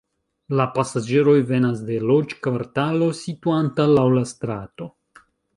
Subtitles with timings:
[0.59, 4.93] La pasaĝeroj venas de loĝkvartalo situanta laŭ la strato.